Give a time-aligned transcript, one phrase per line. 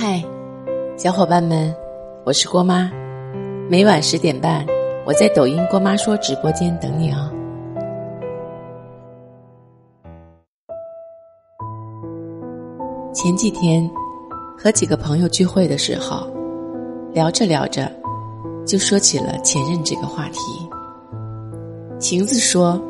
[0.00, 0.22] 嗨，
[0.96, 1.74] 小伙伴们，
[2.24, 2.88] 我是郭妈。
[3.68, 4.64] 每晚十点半，
[5.04, 7.28] 我在抖音“郭妈说”直播间等你哦。
[13.12, 13.90] 前几天
[14.56, 16.30] 和几个朋友聚会的时候，
[17.12, 17.90] 聊着聊着，
[18.64, 20.38] 就说起了前任这个话题。
[21.98, 22.80] 晴子说：“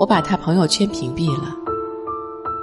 [0.00, 1.54] 我把他朋友圈屏蔽了。”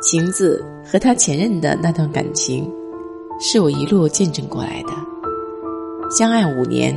[0.02, 2.68] 晴子和他前任的那段感情。
[3.44, 4.94] 是我一路见证过来的，
[6.12, 6.96] 相爱五年，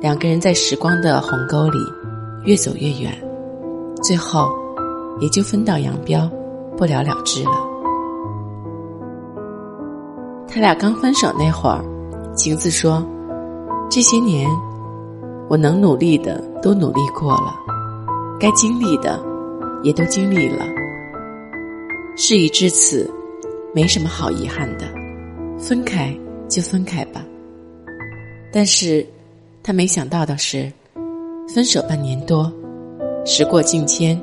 [0.00, 1.78] 两个人在时光的鸿沟里
[2.44, 3.12] 越走越远，
[4.02, 4.50] 最后
[5.20, 6.26] 也就分道扬镳，
[6.78, 7.50] 不了了之了。
[10.48, 11.84] 他俩刚分手那会儿，
[12.34, 13.04] 晴子说
[13.90, 14.48] ：“这些年，
[15.46, 17.54] 我能努力的都努力过了，
[18.40, 19.22] 该经历的
[19.82, 20.64] 也都经历了，
[22.16, 23.12] 事已至此，
[23.74, 24.86] 没什么好遗憾的。”
[25.60, 26.12] 分开
[26.48, 27.24] 就分开吧。
[28.52, 29.06] 但是，
[29.62, 30.72] 他没想到的是，
[31.54, 32.50] 分手半年多，
[33.24, 34.20] 时过境迁，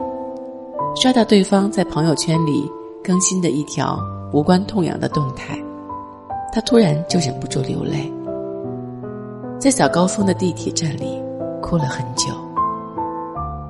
[0.96, 2.70] 刷到对方在朋友圈里
[3.04, 3.98] 更新的一条
[4.34, 5.58] 无关痛痒的动态，
[6.52, 8.12] 他突然就忍不住流泪，
[9.60, 11.22] 在早高峰的地铁站里
[11.62, 12.34] 哭了很久。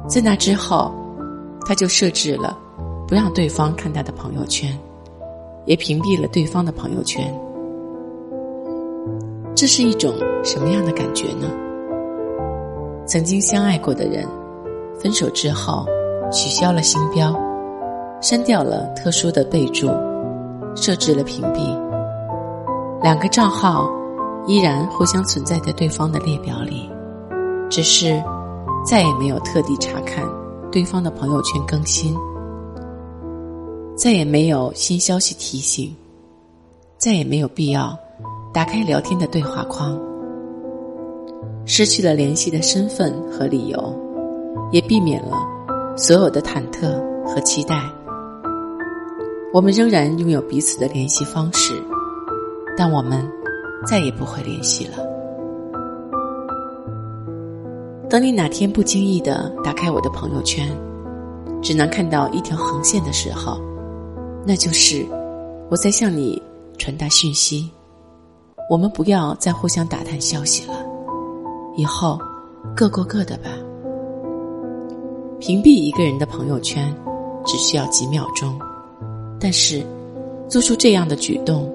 [0.07, 0.91] 在那之后，
[1.67, 2.57] 他就设置了
[3.07, 4.75] 不让对方看他的朋友圈，
[5.65, 7.31] 也屏蔽了对方的朋友圈。
[9.57, 10.13] 这是一种
[10.43, 11.49] 什么样的感觉呢？
[13.07, 14.23] 曾经相爱过的人，
[14.99, 15.83] 分手之后
[16.31, 17.33] 取消了星标，
[18.21, 19.87] 删掉了特殊的备注，
[20.75, 21.75] 设置了屏蔽，
[23.01, 23.89] 两个账号
[24.45, 26.87] 依然互相存在在对方的列表里，
[27.67, 28.21] 只是
[28.85, 30.23] 再也没有特地查看
[30.71, 32.15] 对方的朋友圈更新，
[33.95, 35.95] 再也没有新消息提醒，
[36.99, 37.97] 再也没有必要。
[38.57, 39.95] 打开聊天的对话框，
[41.63, 43.95] 失去了联系的身份和理由，
[44.71, 45.37] 也避免了
[45.95, 47.79] 所有的忐忑和期待。
[49.53, 51.79] 我们仍然拥有彼此的联系方式，
[52.75, 53.31] 但我们
[53.85, 54.97] 再也不会联系了。
[58.09, 60.67] 等你哪天不经意的打开我的朋友圈，
[61.61, 63.61] 只能看到一条横线的时候，
[64.47, 65.05] 那就是
[65.69, 66.41] 我在向你
[66.79, 67.69] 传达讯息。
[68.69, 70.73] 我们不要再互相打探消息了，
[71.77, 72.19] 以后
[72.75, 73.49] 各过各的吧。
[75.39, 76.93] 屏蔽一个人的朋友圈
[77.45, 78.59] 只需要几秒钟，
[79.39, 79.81] 但是
[80.49, 81.73] 做出这样的举动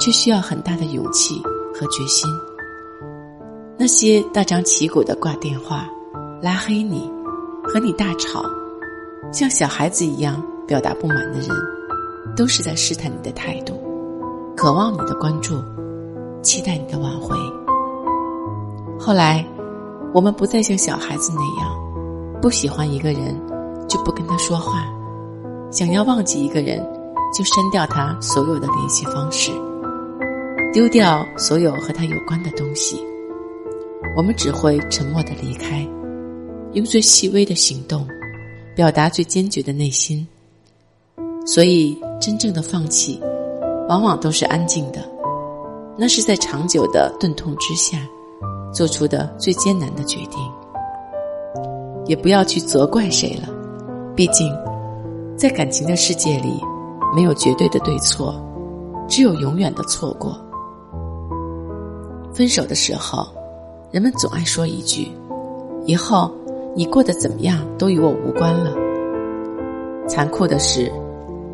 [0.00, 1.40] 却需要很大的勇气
[1.72, 2.28] 和决心。
[3.78, 5.88] 那些大张旗鼓的挂电话、
[6.40, 7.08] 拉黑你、
[7.62, 8.42] 和你大吵、
[9.32, 11.48] 像小孩子一样表达不满的人，
[12.36, 13.74] 都是在试探你的态度，
[14.56, 15.54] 渴望你的关注。
[16.42, 17.36] 期待你的挽回。
[18.98, 19.44] 后来，
[20.12, 23.40] 我们不再像小孩子那样，不喜欢一个人
[23.88, 24.84] 就不跟他说话，
[25.70, 26.78] 想要忘记一个人
[27.32, 29.50] 就删掉他所有的联系方式，
[30.72, 33.02] 丢掉所有和他有关的东西。
[34.16, 35.86] 我们只会沉默的离开，
[36.74, 38.06] 用最细微的行动
[38.76, 40.26] 表达最坚决的内心。
[41.46, 43.20] 所以，真正的放弃，
[43.88, 45.00] 往往都是安静的。
[46.02, 47.96] 那是在长久的钝痛之下
[48.72, 50.40] 做出的最艰难的决定，
[52.06, 53.48] 也不要去责怪谁了。
[54.16, 54.52] 毕竟，
[55.36, 56.60] 在感情的世界里，
[57.14, 58.34] 没有绝对的对错，
[59.06, 60.36] 只有永远的错过。
[62.34, 63.24] 分手的时候，
[63.92, 65.06] 人们总爱说一句
[65.86, 66.32] ：“以后
[66.74, 68.74] 你过得怎么样都与我无关了。”
[70.10, 70.90] 残酷的是，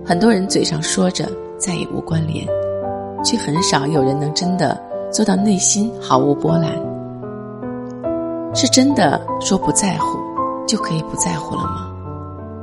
[0.07, 2.49] 很多人嘴上说着再也无关联。
[3.25, 4.81] 却很少有人能真的
[5.11, 6.73] 做到内心毫无波澜。
[8.55, 10.19] 是真的说不在乎
[10.67, 11.93] 就可以不在乎了吗？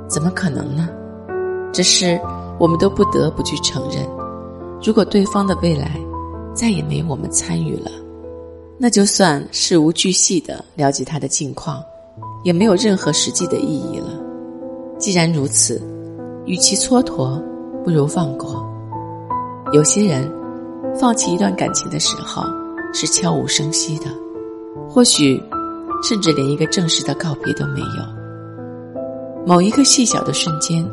[0.07, 0.89] 怎么可能呢？
[1.71, 2.19] 只是
[2.59, 4.05] 我们都不得不去承认，
[4.84, 5.91] 如果对方的未来
[6.53, 7.91] 再也没我们参与了，
[8.78, 11.84] 那就算事无巨细的了解他的近况，
[12.43, 14.08] 也没有任何实际的意义了。
[14.97, 15.81] 既然如此，
[16.46, 17.41] 与其蹉跎，
[17.84, 18.66] 不如放过。
[19.72, 20.45] 有些人。
[21.00, 22.44] 放弃一段感情的时候，
[22.94, 24.06] 是悄无声息的，
[24.90, 25.42] 或许
[26.02, 29.46] 甚至连一个正式的告别都没有。
[29.46, 30.88] 某一个细小的瞬间，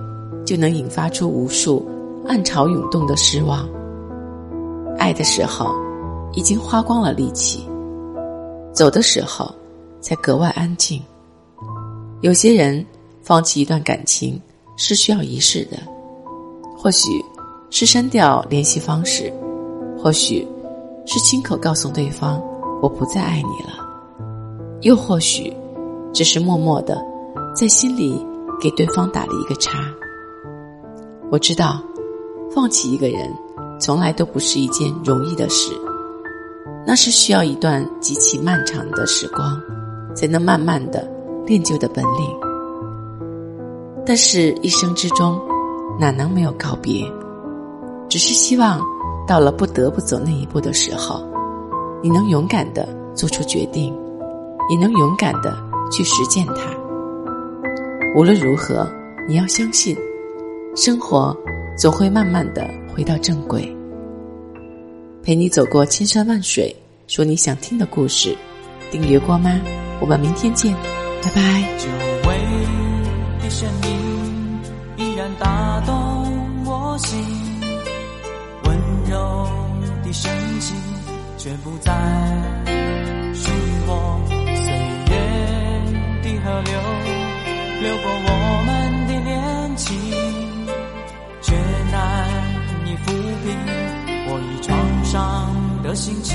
[0.44, 1.88] 就能引发出无数
[2.26, 3.68] 暗潮涌动的失望。
[4.98, 5.72] 爱的时候，
[6.32, 7.60] 已经花光了力气；
[8.72, 9.54] 走的时候，
[10.00, 11.00] 才格外安静。
[12.22, 12.84] 有些人
[13.22, 14.40] 放弃一段感情
[14.76, 15.78] 是需要仪式的，
[16.76, 17.08] 或许
[17.70, 19.32] 是删掉联系方式。
[20.02, 20.44] 或许
[21.06, 22.42] 是亲口告诉对方
[22.82, 23.86] 我不再爱你了，
[24.80, 25.56] 又或许
[26.12, 27.00] 只是默默的
[27.54, 28.20] 在心里
[28.60, 29.78] 给对方打了一个叉。
[31.30, 31.80] 我知道，
[32.52, 33.32] 放弃一个人
[33.78, 35.72] 从来都不是一件容易的事，
[36.84, 39.56] 那是需要一段极其漫长的时光，
[40.16, 41.08] 才能慢慢的
[41.46, 42.40] 练就的本领。
[44.04, 45.40] 但是，一生之中
[46.00, 47.08] 哪能没有告别？
[48.08, 48.80] 只是希望，
[49.32, 51.26] 到了不得不走那一步的时候，
[52.02, 53.90] 你能勇敢的做出决定，
[54.68, 55.56] 也能勇敢的
[55.90, 56.54] 去实践它。
[58.14, 58.86] 无论如何，
[59.26, 59.96] 你要相信，
[60.76, 61.34] 生活
[61.78, 63.74] 总会慢慢的回到正轨。
[65.22, 66.76] 陪你走过千山万水，
[67.06, 68.36] 说你想听的故事。
[68.90, 69.58] 订阅过吗？
[69.98, 70.74] 我们明天见，
[71.22, 71.62] 拜拜。
[71.78, 71.88] 久
[72.28, 72.36] 违
[73.42, 74.60] 的声音
[74.98, 75.94] 依然打动
[76.66, 77.41] 我心。
[79.12, 79.46] 柔
[80.02, 80.74] 的深情，
[81.36, 81.92] 却不再
[83.34, 84.18] 属于我。
[84.56, 84.72] 岁
[85.10, 85.12] 月
[86.22, 86.72] 的河流，
[87.82, 88.28] 流过我
[88.66, 88.70] 们
[89.06, 89.30] 的恋
[89.76, 89.86] 情，
[91.42, 91.54] 却
[91.92, 91.96] 难
[92.86, 93.06] 以抚
[93.42, 93.46] 平
[94.28, 94.70] 我已创
[95.04, 95.12] 伤
[95.82, 96.34] 的心情。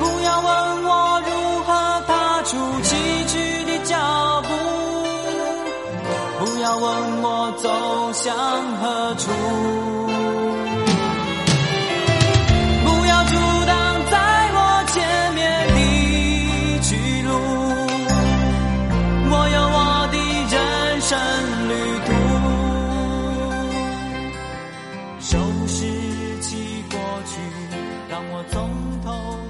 [0.00, 0.48] 不要问
[0.84, 1.28] 我如
[1.66, 1.68] 何
[2.06, 2.96] 踏出崎
[3.26, 3.32] 岖
[3.66, 3.92] 的脚
[4.42, 4.48] 步，
[6.38, 6.86] 不要问
[7.22, 7.68] 我走
[8.14, 8.34] 向
[8.80, 9.28] 何处。
[25.28, 25.36] 收
[25.66, 25.84] 拾
[26.40, 27.38] 起过去
[28.08, 28.70] 让我从
[29.04, 29.47] 头